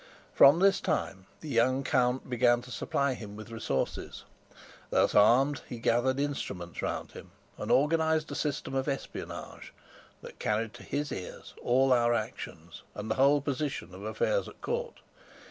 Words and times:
From 0.33 0.57
this 0.57 0.81
time 0.81 1.27
the 1.41 1.49
young 1.49 1.83
count 1.83 2.27
began 2.27 2.63
to 2.63 2.71
supply 2.71 3.13
him 3.13 3.35
with 3.35 3.51
resources. 3.51 4.23
Thus 4.89 5.13
armed, 5.13 5.61
he 5.69 5.77
gathered 5.77 6.19
instruments 6.19 6.81
round 6.81 7.11
him 7.11 7.29
and 7.55 7.69
organized 7.71 8.31
a 8.31 8.33
system 8.33 8.73
of 8.73 8.87
espionage 8.87 9.71
that 10.23 10.39
carried 10.39 10.73
to 10.73 10.81
his 10.81 11.11
ears 11.11 11.53
all 11.61 11.93
our 11.93 12.15
actions 12.15 12.81
and 12.95 13.11
the 13.11 13.21
whole 13.21 13.41
position 13.41 13.93
of 13.93 14.01
affairs 14.01 14.47
at 14.49 14.59
court. 14.59 15.01